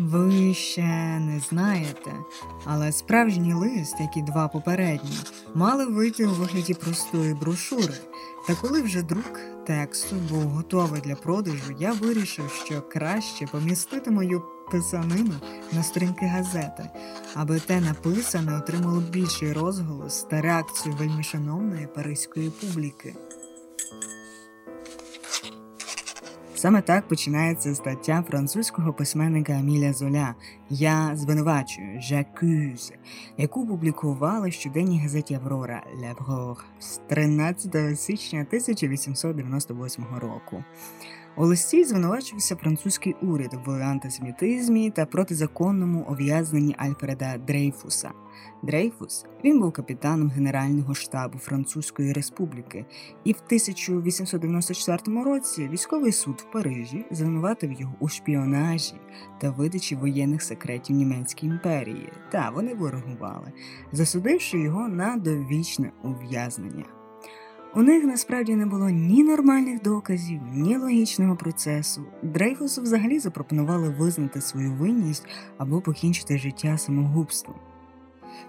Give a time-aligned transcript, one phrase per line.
[0.00, 2.12] Ви ще не знаєте,
[2.64, 5.18] але справжній лист, як і два попередні,
[5.54, 7.94] мали вийти у вигляді простої брошури.
[8.46, 14.42] Та коли вже друк тексту був готовий для продажу, я вирішив, що краще помістити мою
[14.70, 15.34] писанину
[15.72, 16.90] на сторінки газети,
[17.34, 23.14] аби те написане отримало більший розголос та реакцію вельмишановної паризької публіки.
[26.60, 30.34] Саме так починається стаття французького письменника Аміля Золя
[30.70, 32.92] Я звинувачую Жакюз,
[33.36, 40.64] яку публікували в щоденній газеті Аврора Леврор з 13 січня 1898 року.
[41.36, 48.10] У листі звинувачувався французький уряд в антисемітизмі та протизаконному ув'язненні Альфреда Дрейфуса.
[48.62, 52.84] Дрейфус він був капітаном Генерального штабу Французької Республіки,
[53.24, 58.94] і в 1894 році військовий суд в Парижі звинуватив його у шпіонажі
[59.40, 62.12] та видачі воєнних секретів Німецькій імперії.
[62.30, 63.52] Та вони ворогували,
[63.92, 66.99] засудивши його на довічне ув'язнення.
[67.74, 72.04] У них насправді не було ні нормальних доказів, ні логічного процесу.
[72.22, 75.26] Дрейфусу взагалі запропонували визнати свою винність
[75.58, 77.56] або покінчити життя самогубством.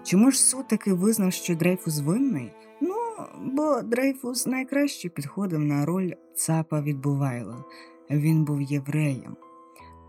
[0.04, 2.52] Чому ж суд таки визнав, що Дрейфус винний?
[2.80, 2.94] Ну,
[3.42, 7.64] бо Дрейфус найкраще підходив на роль цапа від Бувайла.
[8.10, 9.36] Він був євреєм.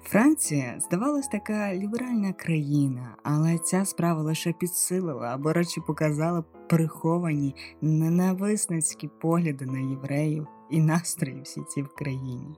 [0.05, 9.09] Франція здавалась така ліберальна країна, але ця справа лише підсилила або радше показала приховані ненависницькі
[9.21, 12.57] погляди на євреїв і настрої всі ці в країні.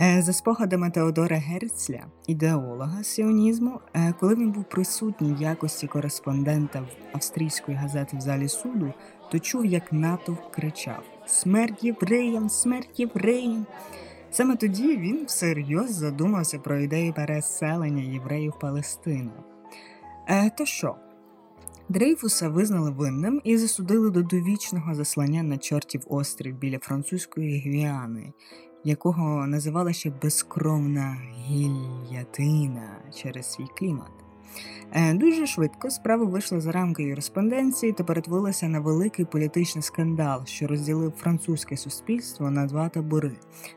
[0.00, 6.80] Е, за спогадами Теодора Герцля, ідеолога сіонізму, е, коли він був присутній в якості кореспондента
[6.80, 8.92] в австрійської газети в залі суду,
[9.32, 13.66] то чув, як натовп кричав: Смерть євреям, смерть євреям!
[14.32, 19.32] Саме тоді він всерйоз задумався про ідею переселення євреїв Палестину.
[20.28, 20.96] Е, То що?
[21.88, 28.32] Дрейфуса визнали винним і засудили до довічного заслання на чортів острів біля французької Гвіани,
[28.84, 34.10] якого називали ще безкровна гільятина через свій клімат.
[34.92, 40.66] Е, дуже швидко справа вийшла за рамки юриспонденції та перетворилася на великий політичний скандал, що
[40.66, 43.32] розділив французьке суспільство на два табори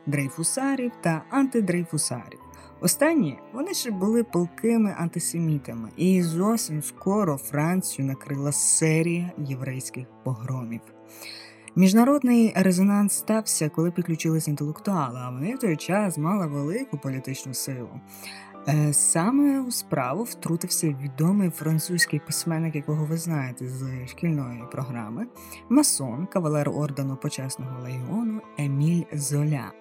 [0.06, 2.40] дрейфусарів та антидрейфусарів.
[2.80, 10.80] Останні вони ще були палкими антисемітами, і зовсім скоро Францію накрила серія єврейських погромів.
[11.76, 18.00] Міжнародний резонанс стався, коли підключилися інтелектуали, а вони в той час мали велику політичну силу.
[18.68, 25.26] Е, саме у справу втрутився відомий французький письменник, якого ви знаєте з шкільної програми,
[25.68, 29.72] масон, кавалер ордену почесного легіону Еміль Золя.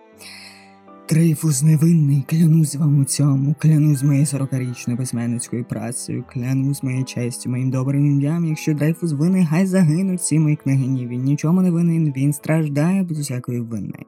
[1.06, 7.70] Трейфус невинний, клянусь вам у цьому, клянусь моєю сорокарічною письменницькою працею, клянусь моєю честю, моїм
[7.70, 8.46] добрим ім'ям.
[8.46, 11.08] Якщо Дрейфус винний, хай загинуть ці мої княгині.
[11.08, 14.06] Він нічому не винен, він страждає без усякої вини.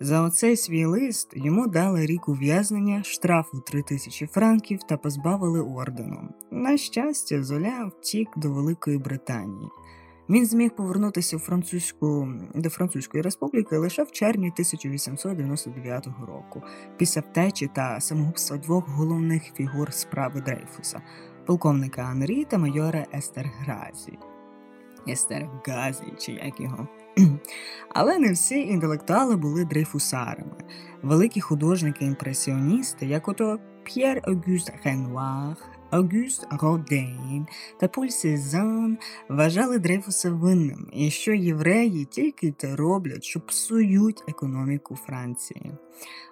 [0.00, 6.28] За оцей свій лист йому дали рік ув'язнення, штрафу 3000 франків та позбавили ордену.
[6.50, 9.68] На щастя, Золя втік до Великої Британії.
[10.28, 16.62] Він зміг повернутися в французьку до Французької республіки лише в червні 1899 року,
[16.96, 21.02] після втечі та самогубства двох головних фігур справи Дрейфуса
[21.46, 24.18] полковника Анрі та майора Естер Гразі.
[25.08, 26.88] Естергазі, чи як його.
[27.88, 30.56] Але не всі інтелектуали були дрейфусарами.
[31.02, 35.56] Великі художники-імпресіоністи, як ото П'єр Огюст Ренуар,
[35.90, 37.46] Огюст Родейн
[37.80, 44.96] та Поль Сезан вважали Дрейфуса винним, і що євреї тільки те роблять, що псують економіку
[45.06, 45.72] Франції.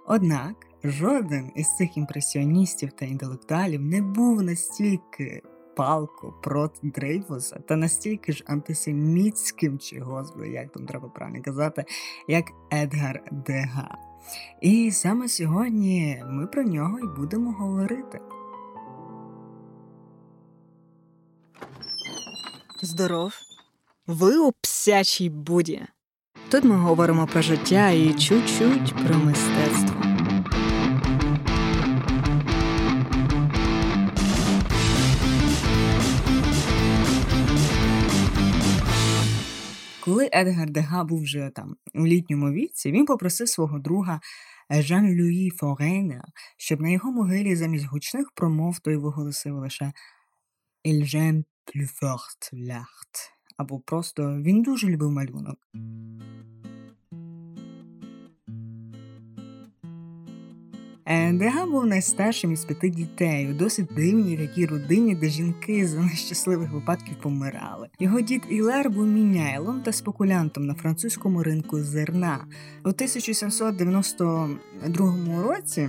[0.07, 5.43] Однак жоден із цих імпресіоністів та інтелектуалів не був настільки
[5.77, 11.85] палко проти Дрейфуса та настільки ж антисемітським, чи господи, як там треба правильно казати,
[12.29, 13.99] як Едгар Дега.
[14.61, 18.21] І саме сьогодні ми про нього і будемо говорити.
[22.83, 23.33] Здоров,
[24.07, 25.83] ви у псячій буді.
[26.51, 29.94] Тут ми говоримо про життя і чуть-чуть про мистецтво.
[40.05, 44.21] Коли Едгар Дега був вже там у літньому віці, він попросив свого друга
[44.71, 46.25] Жан Люї Форена,
[46.57, 49.93] щоб на його могилі замість гучних промов той виголосив лише
[50.85, 55.59] «Il j'aime plus fort l'art» або просто він дуже любив малюнок.
[61.33, 66.73] Дега був найстаршим із п'яти дітей у досить дивній такій родині, де жінки за нещасливих
[66.73, 67.89] випадків помирали.
[67.99, 72.45] Його дід Ілер був міняйлом та спекулянтом на французькому ринку зерна.
[72.85, 75.89] У 1792 році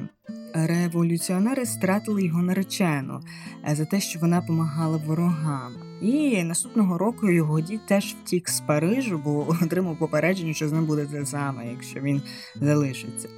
[0.53, 3.21] революціонери стратили його наречену
[3.69, 5.73] е, за те, що вона помагала ворогам.
[6.01, 10.85] І наступного року його дід теж втік з Парижу, бо отримав попередження, що з ним
[10.85, 12.21] буде те саме, якщо він
[12.55, 13.29] залишиться.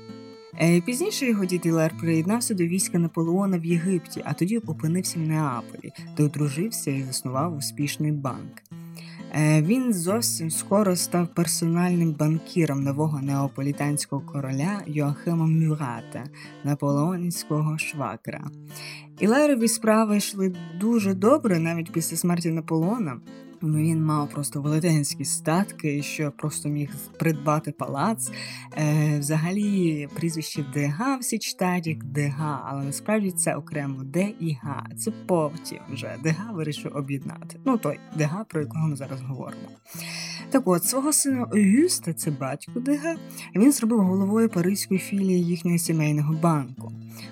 [0.61, 5.21] Е, пізніше його дід Ілер приєднався до війська Наполеона в Єгипті, а тоді опинився в
[5.21, 8.61] Неаполі, де одружився і заснував успішний банк.
[9.33, 16.23] Е, він зовсім скоро став персональним банкіром нового неаполітанського короля Йоахима Мюрата,
[16.63, 18.43] наполеонського швакра.
[19.19, 23.19] Ілерові справи йшли дуже добре навіть після смерті Наполеона.
[23.61, 26.89] Ну, Він мав просто велетенські статки, що просто міг
[27.19, 28.31] придбати палац.
[28.77, 34.87] Е, Взагалі, прізвище Дега всі читають Дега, але насправді це окремо Де і Га.
[34.97, 37.59] Це потім вже Дега вирішив об'єднати.
[37.65, 39.69] Ну той Дега, про якого ми зараз говоримо.
[40.49, 43.15] Так от, свого сина Огюста, це батько Дега,
[43.55, 46.91] він зробив головою паризької філії їхнього сімейного банку.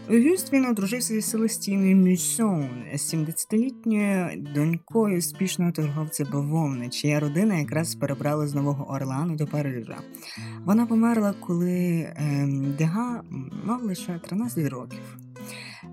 [0.10, 8.48] Огюст він одружився зі Селестіною Мюсон, 70-літньою донькою успішного торговця бавовни, чия родина якраз перебрала
[8.48, 9.98] з Нового Орлану до Парижа.
[10.66, 12.48] Вона померла, коли е,
[12.78, 13.24] Дега
[13.66, 15.18] мав лише 13 років.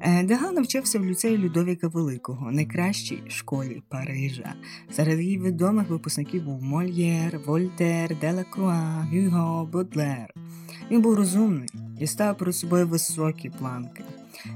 [0.01, 4.55] Е, Дега навчався в ліцеї Людовіка Великого, найкращій школі Парижа.
[4.91, 10.35] Серед її відомих випускників був Мольєр, Вольтер, Делакруа, Гюго, Бодлер.
[10.91, 11.69] Він був розумний
[12.01, 14.05] і став перед собою високі планки.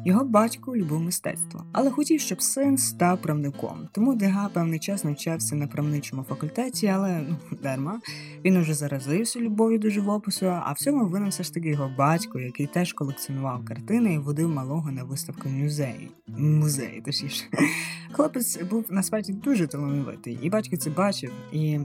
[0.05, 3.89] Його батько любив мистецтво, але хотів, щоб син став правником.
[3.93, 8.01] Тому Дега певний час навчався на правничому факультеті, але ну дарма
[8.45, 10.47] він уже заразився любов'ю до живопису.
[10.47, 14.49] А в цьому винен все ж таки його батько, який теж колекціонував картини і водив
[14.49, 16.11] малого на виставку в музеї.
[16.27, 17.45] Музеї, точніше.
[18.13, 21.81] Хлопець був насправді дуже талановитий, і батько це бачив і.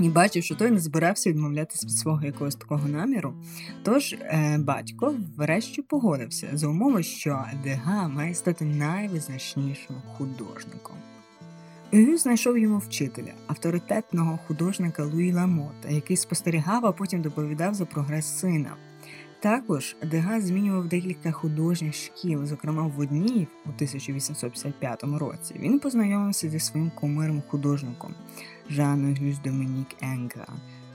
[0.00, 3.34] І бачив, що той не збирався відмовлятися від свого якогось такого наміру.
[3.82, 10.96] Тож е, батько врешті погодився за умови, що Дега має стати найвизначнішим художником.
[11.94, 18.38] Гю знайшов йому вчителя, авторитетного художника Луї Ламота, який спостерігав, а потім доповідав за прогрес
[18.38, 18.76] сина.
[19.40, 25.54] Також Дега змінював декілька художніх шкіл, зокрема в одній у 1855 році.
[25.58, 28.14] Він познайомився зі своїм кумиром художником
[28.70, 30.48] Жаном Гюс Домінік Енгра.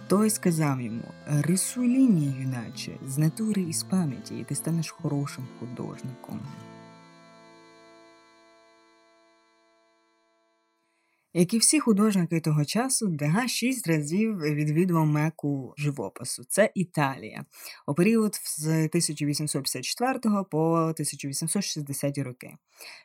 [0.08, 5.48] Той сказав йому: рисуй лінії, юначе, з натури і з пам'яті, і ти станеш хорошим
[5.60, 6.40] художником.
[11.34, 16.44] Як і всі художники того часу, Дега шість разів відвідував меку живопису.
[16.50, 17.46] Це Італія
[17.88, 20.20] у період з 1854
[20.52, 22.56] по 1860 роки.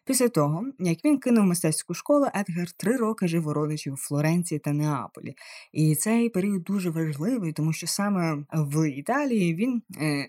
[0.04, 4.58] Після того, як він кинув мистецьку школу, Едгар три роки жив у родичів у Флоренції
[4.58, 5.34] та Неаполі.
[5.72, 10.28] І цей період дуже важливий, тому що саме в Італії він, е,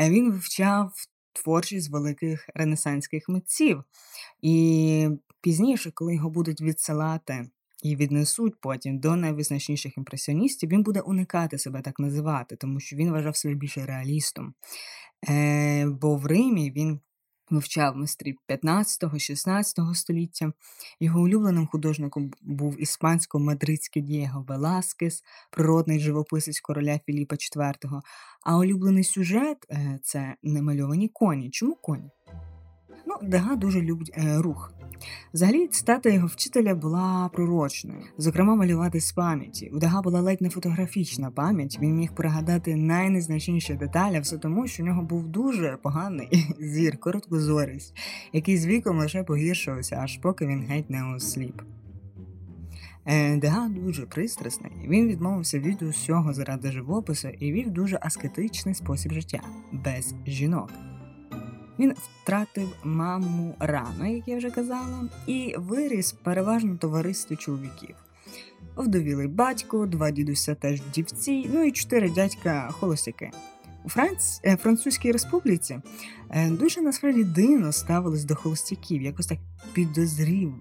[0.10, 0.92] він вивчав
[1.32, 3.84] творчість великих ренесанських митців.
[4.42, 5.08] І
[5.44, 7.46] Пізніше, коли його будуть відсилати
[7.82, 13.10] і віднесуть потім до найвизначніших імпресіоністів, він буде уникати себе так називати, тому що він
[13.10, 14.54] вважав себе більше реалістом.
[15.28, 17.00] Е, Бо в Римі він
[17.50, 20.52] вивчав майстрів 15-16 століття.
[21.00, 28.00] Його улюбленим художником був іспансько-мадридський Дієго Веласкес, природний живописець короля Філіпа IV.
[28.42, 31.50] А улюблений сюжет е, це немальовані коні.
[31.50, 32.10] Чому коні?
[33.06, 34.72] Ну, Дега дуже любить е, рух.
[35.34, 39.70] Взагалі, цитата його вчителя була пророчною, зокрема, малювати з пам'яті.
[39.74, 41.78] У Дега була ледь не фотографічна пам'ять.
[41.82, 47.96] Він міг пригадати найнезначніші деталі, все тому, що в нього був дуже поганий зір, короткозорість,
[48.32, 51.62] який з віком лише погіршувався, аж поки він геть не осліп.
[53.06, 54.72] Е, Дега дуже пристрасний.
[54.88, 59.40] Він відмовився від усього заради живопису і вів дуже аскетичний спосіб життя
[59.72, 60.70] без жінок.
[61.78, 67.94] Він втратив маму рано, як я вже казала, і виріс переважно товаристві чоловіків.
[68.76, 73.30] Вдовілий батько, два дідуся теж дівці, ну і чотири дядька холостяки.
[73.84, 74.40] У Франц...
[74.44, 75.80] Е, Французькій республіці
[76.30, 79.38] е, дуже насправді дивно ставились до холостяків, якось так
[79.72, 80.54] підозріло.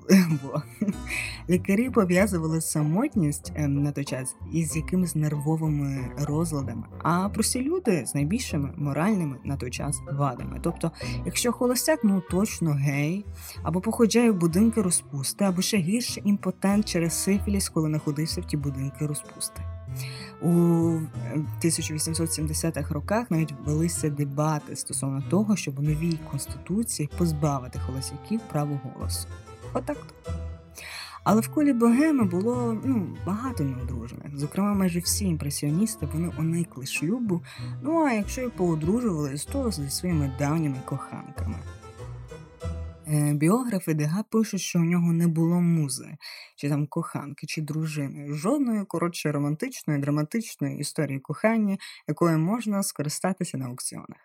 [1.50, 8.16] Лікарі пов'язували самотність е, на той час із якимись нервовими розладами, а прості люди з
[8.16, 10.60] найбільшими моральними на той час вадами.
[10.64, 10.92] Тобто,
[11.26, 13.26] якщо холостяк, ну точно гей,
[13.64, 18.58] або походжає в будинки розпусти, або ще гірше імпотент через сифіліс, коли знаходився в ті
[18.58, 19.62] будинки розпусти.
[20.42, 20.48] У
[21.64, 29.28] 1870-х роках навіть велися дебати стосовно того, щоб у новій конституції позбавити холостяків право голосу.
[29.74, 29.98] Отак.
[31.24, 34.38] Але в колі богеми було ну, багато неодружених.
[34.38, 37.42] Зокрема, майже всі імпресіоністи вони уникли шлюбу.
[37.82, 41.56] Ну а якщо й поодружувались, то зі своїми давніми коханками.
[43.14, 46.18] Е, біографи Дега пишуть, що у нього не було музи,
[46.56, 51.78] чи там коханки, чи дружини, жодної коротше романтичної, драматичної історії кохання,
[52.08, 54.20] якою можна скористатися на аукціонах.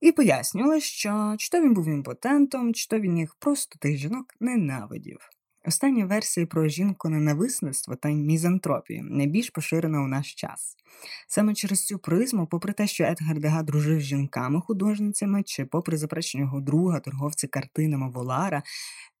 [0.00, 4.26] І пояснювали, що чи то він був імпотентом, чи то він їх просто тих жінок
[4.40, 5.18] ненавидів.
[5.66, 10.76] Остання версія про жінко-ненависництво та мізантропію найбільш поширена у наш час.
[11.28, 16.44] Саме через цю призму, попри те, що Едгар Дега дружив з жінками-художницями, чи попри заперечення
[16.44, 18.62] його друга, торговця картинами Волара,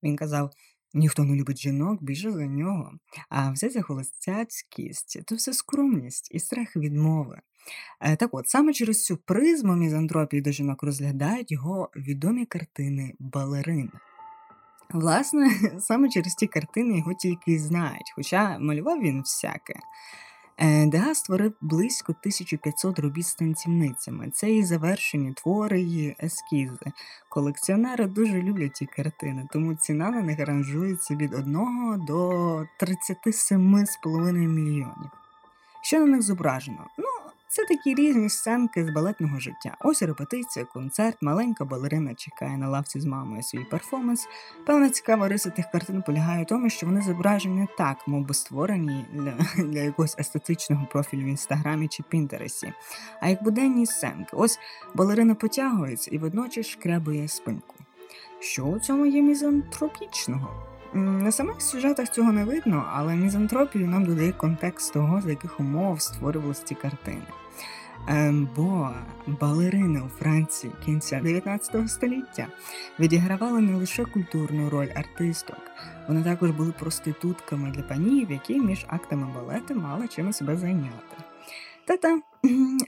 [0.02, 0.50] він казав.
[0.94, 2.92] Ніхто не любить жінок більше за нього,
[3.28, 7.40] а взяття холостяцькість то все скромність і страх відмови.
[8.00, 13.90] Е, так от, саме через цю призму мізантропії до жінок розглядають його відомі картини балерин.
[14.92, 19.74] Власне, саме через ті картини його тільки й знають, хоча малював він всяке.
[20.58, 24.30] Е, Дега створив близько 1500 робіт з танцівницями.
[24.34, 26.92] Це і завершені твори, і ескізи.
[27.28, 31.54] Колекціонери дуже люблять ті картини, тому ціна на них ранжується від 1
[32.06, 32.30] до
[32.80, 35.10] 37,5 мільйонів.
[35.82, 36.86] Що на них зображено?
[36.98, 37.05] Ну,
[37.48, 39.76] це такі різні сценки з балетного життя.
[39.80, 44.28] Ось репетиція, концерт, маленька балерина чекає на лавці з мамою свій перформанс.
[44.66, 49.06] Певна цікава риса тих картин полягає в тому, що вони зображені так, мов би створені
[49.12, 52.72] для, для якогось естетичного профілю в інстаграмі чи Пінтересі,
[53.20, 54.30] а як буденні сценки.
[54.32, 54.58] Ось
[54.94, 57.74] балерина потягується і водночас шкрябує спинку.
[58.40, 60.75] Що у цьому є мізантропічного?
[60.96, 66.00] На самих сюжетах цього не видно, але мізантропію нам додає контекст того, з яких умов
[66.00, 67.26] створювалися ці картини.
[68.08, 68.90] Ем, бо
[69.26, 72.46] балерини у Франції кінця 19 століття
[73.00, 75.60] відігравали не лише культурну роль артисток,
[76.08, 81.16] вони також були проститутками для панів, які між актами балету мали чим себе зайняти.
[81.86, 82.20] Та-та,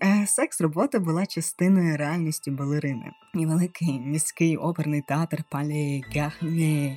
[0.02, 3.12] е, секс-робота була частиною реальності балерини.
[3.34, 6.96] І великий міський оперний театр Пале Гарне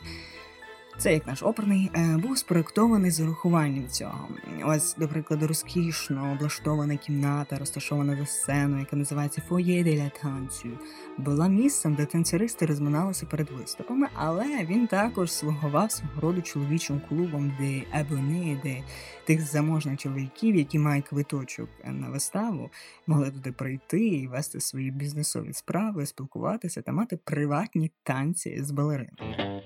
[0.97, 4.27] це як наш оперний е, був спроектований з урахуванням цього.
[4.65, 10.69] Ось, до прикладу, розкішно облаштована кімната, розташована за сценою, яка називається «Foyer de танцю.
[11.17, 17.53] Була місцем, де танцюристи розминалися перед виступами, але він також слугував свого роду чоловічим клубом,
[17.59, 18.83] де абони, де
[19.25, 22.69] тих заможних чоловіків, які мають квиточок на виставу,
[23.07, 29.61] могли туди прийти і вести свої бізнесові справи, спілкуватися та мати приватні танці з балериною.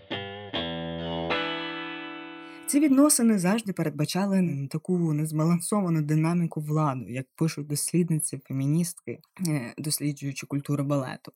[2.67, 10.84] Ці відносини завжди передбачали таку незбалансовану динаміку влади, як пишуть дослідниці, феміністки, е, досліджуючи культуру
[10.84, 11.31] балету.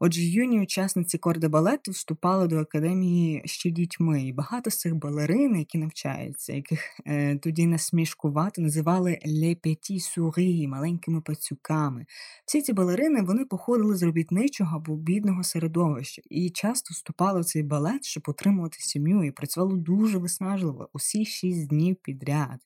[0.00, 5.56] Отже, юні учасниці корди балету вступали до академії ще дітьми, і багато з цих балерин,
[5.56, 12.06] які навчаються, яких е, тоді насмішкувато називали «les petits маленькими пацюками.
[12.46, 17.62] Всі ці балерини вони походили з робітничого або бідного середовища і часто вступали в цей
[17.62, 22.60] балет, щоб отримувати сім'ю, і працювали дуже виснажливо усі шість днів підряд.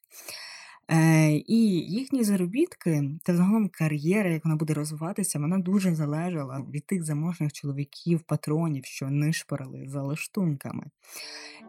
[0.90, 6.86] Е, І їхні заробітки та загалом кар'єра, як вона буде розвиватися, вона дуже залежала від
[6.86, 10.84] тих заможних чоловіків, патронів, що нишпорили за лаштунками.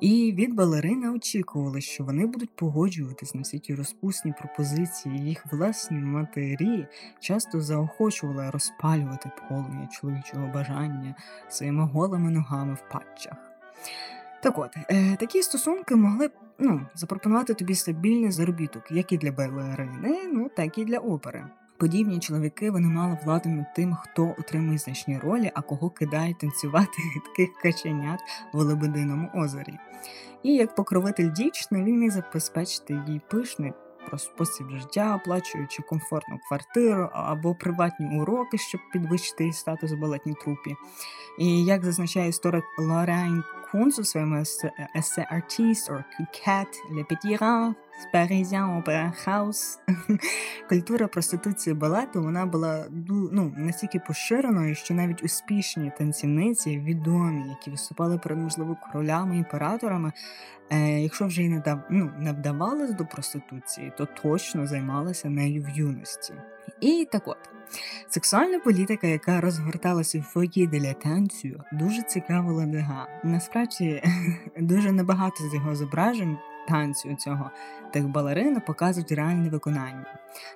[0.02, 5.20] І від балерини очікували, що вони будуть погоджуватись на всі ті розпусні пропозиції.
[5.20, 6.88] Їх власні матері
[7.20, 11.16] часто заохочували розпалювати полум'я чоловічого бажання
[11.50, 13.38] своїми голими ногами в патчах.
[14.46, 19.32] Так от, е, такі стосунки могли б ну, запропонувати тобі стабільний заробіток, як і для
[19.32, 21.46] балерини, ну так і для опери.
[21.78, 26.98] Подібні чоловіки вони мали владу над тим, хто отримує значні ролі, а кого кидають танцювати
[27.26, 28.20] таких каченят
[28.54, 29.80] в Лебединому озері.
[30.44, 33.74] І як покровитель дівчини він міг забезпечити їй пишний
[34.10, 40.34] про спосіб життя, оплачуючи комфортну квартиру або приватні уроки, щоб підвищити її статус в балетній
[40.34, 40.76] трупі.
[41.40, 43.44] І як зазначає історик Лорен
[43.76, 44.36] Кунц у своєму
[44.96, 47.74] есе «Artiste» or «Coquette», «Le Petit Rang»,
[48.14, 49.80] Parisien Opera House.
[50.70, 52.86] Культура проституції балету вона була
[53.32, 60.12] ну, настільки поширеною, що навіть успішні танцівниці, відомі, які виступали перед можливо королями імператорами,
[60.70, 65.64] е, якщо вже й не дав, ну, не вдавалися до проституції, то точно займалися нею
[65.64, 66.34] в юності.
[66.82, 67.38] І так от.
[68.10, 73.08] Сексуальна політика, яка розгорталася в фойє для танцю, дуже цікавила Дега.
[73.24, 74.04] Насправді
[74.60, 77.52] дуже небагато з його зображень танцю цього
[77.94, 80.06] тих балерин показують реальне виконання.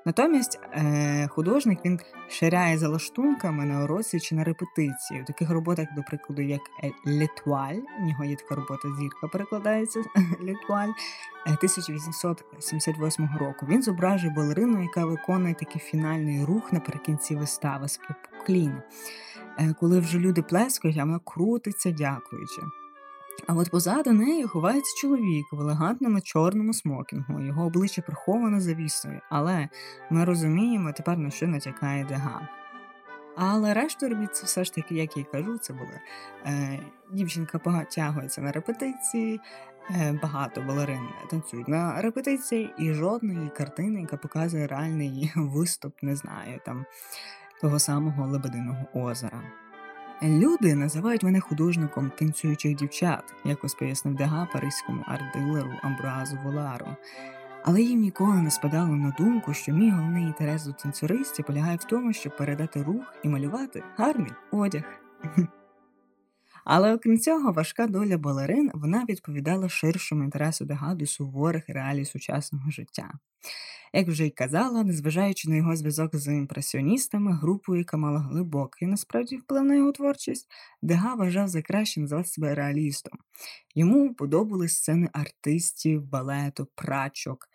[0.05, 1.99] Натомість е, художник він
[2.29, 5.21] ширяє за лаштунками на уроці чи на репетиції.
[5.21, 6.61] У таких роботах, до прикладу, як
[7.05, 9.99] Летуаль, у нього є така робота зірка перекладається
[10.41, 10.89] Летуаль
[11.45, 13.65] 1878 року.
[13.69, 18.81] Він зображує балерину, яка виконує такий фінальний рух наприкінці вистави з поклін.
[19.59, 22.61] Е, коли вже люди плескають, а вона крутиться, дякуючи.
[23.47, 29.69] А от позаду неї ховається чоловік в елегантному чорному смокінгу, його обличчя приховано завісою, але
[30.09, 32.49] ми розуміємо тепер на що натякає дега.
[33.35, 35.99] Але решту робіт це все ж таки, як я кажу, це були
[36.45, 36.79] е,
[37.11, 39.39] дівчинка потягується на репетиції,
[39.89, 46.59] е, багато балерин танцюють на репетиції, і жодної картини, яка показує реальний виступ, не знаю,
[46.65, 46.85] там
[47.61, 49.41] того самого Лебединого озера.
[50.23, 56.87] Люди називають мене художником танцюючих дівчат, якось пояснив Дега паризькому арт-дилеру Амбразу Волару.
[57.63, 61.83] Але їм ніколи не спадало на думку, що мій головний інтерес до танцюристів полягає в
[61.83, 64.83] тому, щоб передати рух і малювати гарний одяг.
[66.71, 72.71] Але окрім цього, важка доля балерин вона відповідала ширшому інтересу Дега до суворих реалій сучасного
[72.71, 73.13] життя.
[73.93, 79.37] Як вже й казала, незважаючи на його зв'язок з імпресіоністами, групою, яка мала глибокий насправді
[79.37, 80.47] вплив на його творчість,
[80.81, 83.19] Дега вважав за краще називати себе реалістом.
[83.75, 87.49] Йому подобались сцени артистів, балету, прачок,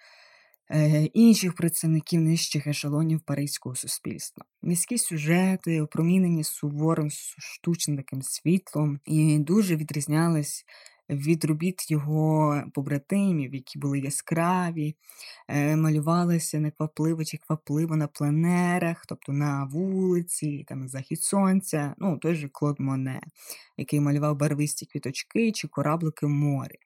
[1.13, 4.45] інших представників нижчих ешелонів паризького суспільства.
[4.63, 10.65] Міські сюжети, опромінені суворим штучним таким світлом, і дуже відрізнялись
[11.11, 14.95] від робіт його побратимів, які були яскраві,
[15.49, 22.35] е, малювалися неквапливо чи квапливо на пленерах, тобто на вулиці, там захід сонця, ну той
[22.35, 23.21] же Клод Моне,
[23.77, 26.79] який малював барвисті квіточки чи кораблики в морі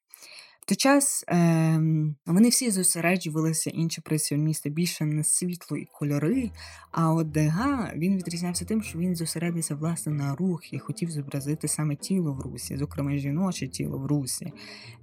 [0.69, 1.81] той час е,
[2.27, 6.51] вони всі зосереджувалися інші пресіоністи більше на світло і кольори.
[6.93, 11.69] А от Дега він відрізнявся тим, що він зосередився власне на рух і хотів зобразити
[11.69, 14.53] саме тіло в русі, зокрема жіноче тіло в русі.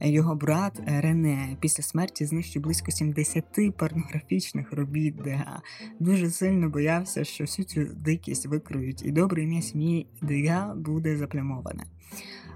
[0.02, 5.62] Його брат Рене після смерті знищив близько 70 порнографічних робіт Дега.
[6.00, 11.84] Дуже сильно боявся, що всю цю дикість викриють, і добре ім'я сім'ї Дега буде заплямоване.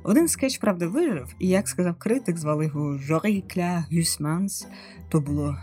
[0.04, 3.86] Один скетч, правда, вижив, і, як сказав критик, звали його Жорі Кля
[5.10, 5.58] то було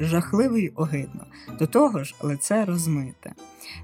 [0.00, 1.26] жахливо й огидно.
[1.58, 3.32] До того ж, лице розмите.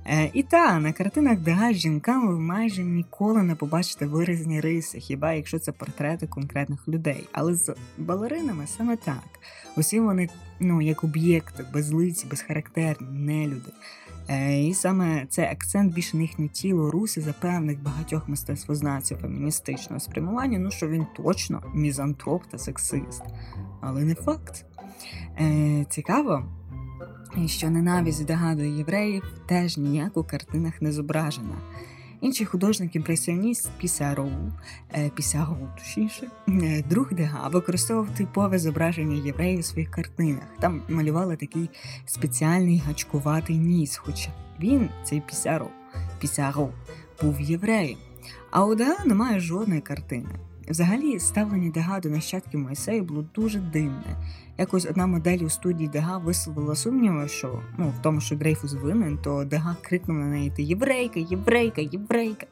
[0.07, 5.01] Е, І та, на картинах Дега з жінками ви майже ніколи не побачите виразні риси,
[5.01, 7.29] хіба якщо це портрети конкретних людей.
[7.33, 9.41] Але з балеринами саме так.
[9.77, 10.29] Усі вони,
[10.61, 13.71] ну, як об'єкти, безлиці, безхарактерні, нелюди.
[14.29, 20.01] Е, і саме цей акцент більше на їхнє тіло русі за певних багатьох мистецтвознавців феміністичного
[20.01, 23.23] спрямування, ну що він точно мізантроп та сексист.
[23.81, 24.65] Але не факт.
[25.41, 26.45] Е, Цікаво,
[27.47, 31.59] що ненависть до євреїв теж ніяк у картинах не зображена.
[32.27, 34.31] Інший художник імпресіоніст Пісароу,
[34.95, 40.43] е, Пісароу, точніше, е, друг Дега використовував типове зображення євреїв у своїх картинах.
[40.61, 41.71] Там малювали такий
[42.07, 45.69] спеціальний гачкуватий ніс, хоча він, цей Пісароу,
[46.21, 46.71] Пісароу,
[47.23, 47.99] був євреєм.
[48.51, 50.29] А у Дега немає жодної картини.
[50.69, 54.17] Взагалі, ставлення Дега до нащадків Мойсею було дуже дивне.
[54.59, 59.19] Якось одна модель у студії Дега висловила сумніви, що ну, в тому, що Дрейфус винен,
[59.19, 62.47] то Дега крикнув на неї Ти єврейка, єврейка, єврейка.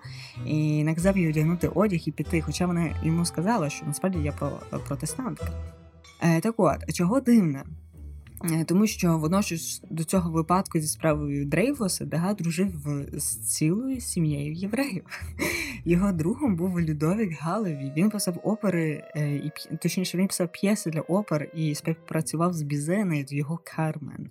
[0.46, 2.40] І наказав їй одягнути одяг і піти.
[2.40, 4.32] Хоча вона йому сказала, що насправді я
[4.88, 5.48] протестантка.
[6.22, 7.64] Е, Так от, чого дивне?
[8.52, 12.72] Е, тому що водночас до цього випадку зі справою Дрейфуса Дега дружив
[13.12, 15.04] з цілою сім'єю євреїв.
[15.84, 17.92] Його другом був Людовік Галеві.
[17.96, 19.34] Він писав опери, е,
[19.70, 24.30] і точніше він писав п'єси для опер і співпрацював з Бізеною його Кармен.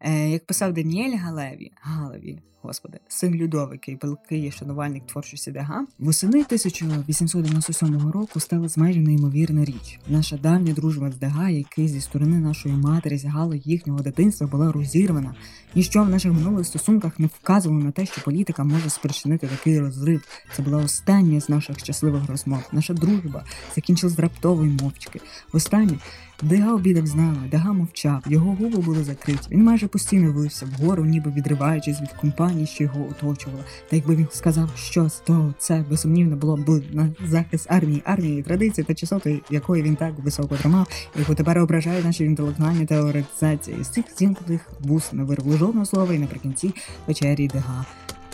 [0.00, 6.38] Е, як писав Даніель Галеві, Галеві, господи, син Людовика і великий шанувальник творчості Дега, восени
[6.38, 10.00] 1897 року стала майже неймовірна річ.
[10.08, 15.34] Наша давня дружба з Дега, який зі сторони нашої матері зягало їхнього дитинства, була розірвана.
[15.74, 20.24] Ніщо в наших минулих стосунках не вказувало на те, що політика може спричинити такий розрив.
[20.56, 22.62] Це була остання з наших щасливих розмов.
[22.72, 23.44] Наша дружба
[23.74, 25.20] закінчилась раптової мовчки.
[25.52, 25.98] Останнє
[26.42, 29.38] Дега обідав з нами, Дега мовчав, його губи були закриті.
[29.50, 33.64] Він майже постійно вився вгору, ніби відриваючись від компанії, що його оточувала.
[33.90, 38.84] Та якби він сказав щось, то це безсумнівно було б на захист армії, армії, традиції
[38.84, 43.84] та часоти, якої він так високо тримав, яку тепер ображають наші інтелектуальні теоретизації.
[43.84, 46.74] З цих зімкнутих вуст не вирву жодного слова, і наприкінці
[47.06, 47.86] вечері Дега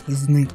[0.07, 0.49] зник.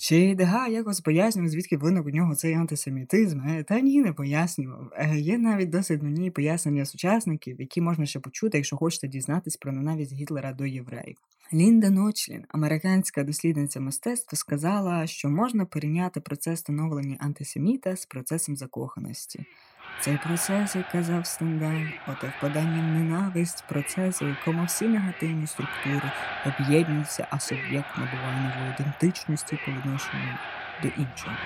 [0.00, 3.40] Чи Дега якось пояснював, звідки виник у нього цей антисемітизм?
[3.40, 4.90] Е, Та ні, не пояснював.
[4.96, 9.72] Е, Є навіть досить нудні пояснення сучасників, які можна ще почути, якщо хочете дізнатись про
[9.72, 11.16] ненависть Гітлера до євреїв.
[11.52, 19.44] Лінда Ночлін, американська дослідниця мистецтва, сказала, що можна порівняти процес становлення антисеміта з процесом закоханості.
[20.00, 26.12] Цей процес, як казав Стендаль, оте впадання ненависть процесу, в якому всі негативні структури
[26.46, 30.38] об'єднуються, а суб'єкт набуває нової ідентичності по відношенню
[30.82, 31.36] до іншого.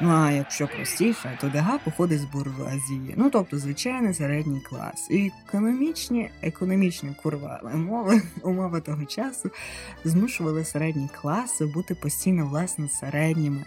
[0.00, 5.10] Ну а якщо простіше, то Дега походить з буржуазії, ну тобто звичайний середній клас.
[5.10, 9.50] І економічні, економічні курва умови, умови того часу
[10.04, 13.64] змушували середні класи бути постійно власне середніми.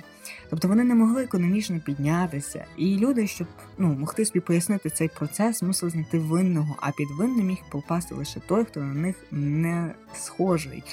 [0.50, 5.62] Тобто вони не могли економічно піднятися, і люди, щоб ну, могти собі пояснити цей процес,
[5.62, 10.84] мусили знайти винного, а під винним міг попасти лише той, хто на них не схожий.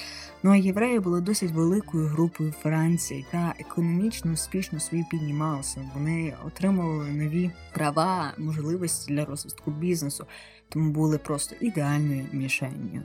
[0.43, 5.91] Ну а євреї були досить великою групою Франції, яка економічно успішно собі піднімалася.
[5.93, 10.25] Вони отримували нові права, можливості для розвитку бізнесу,
[10.69, 13.01] тому були просто ідеальною мішенню.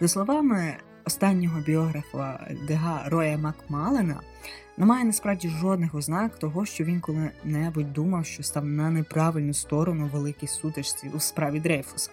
[0.00, 4.20] За словами останнього біографа Дега Роя Макмалена,
[4.76, 10.10] немає насправді жодних ознак того, що він коли-небудь думав, що став на неправильну сторону у
[10.12, 12.10] великій сутичці у справі Дрейфуса.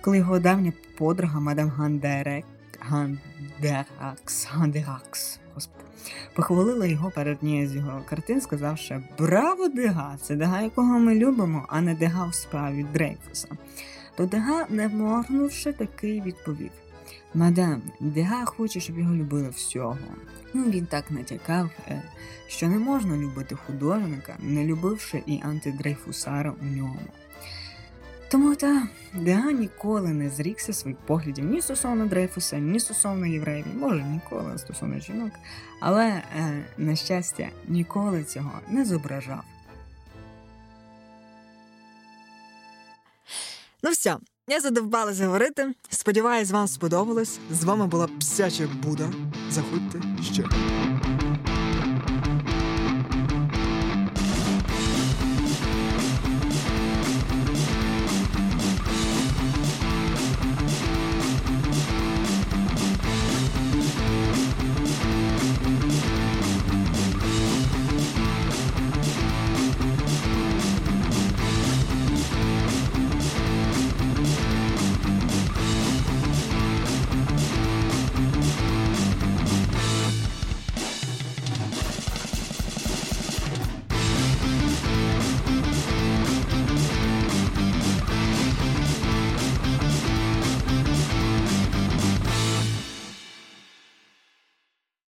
[0.00, 2.44] Коли його давня подруга мадам Гандерек
[2.80, 5.40] Гандеракс, Гандеракс,
[6.34, 10.16] похвалила його перед однією з його картин, сказавши Браво, Дега!
[10.22, 13.48] Це Дега, якого ми любимо, а не Дега в справі Дрейфуса.
[14.16, 16.70] То Дега, не моргнувши, такий відповів.
[17.34, 19.98] Мадам, Дега хоче, щоб його любили всього.
[20.54, 22.02] Ну, він так натякав, е,
[22.46, 27.00] що не можна любити художника, не любивши і антидрейфусара у ньому.
[28.30, 34.02] Тому та Дега ніколи не зрікся своїх поглядів ні стосовно Дрейфуса, ні стосовно євреїв, може
[34.02, 35.32] ніколи стосовно жінок,
[35.80, 39.44] але, е, на щастя, ніколи цього не зображав.
[43.82, 44.16] Ну все,
[44.48, 45.74] я задовбалася говорити.
[45.88, 47.38] Сподіваюсь, вам сподобалось.
[47.50, 49.10] З вами була псяча Буда.
[49.50, 50.00] Заходьте
[50.32, 50.44] ще.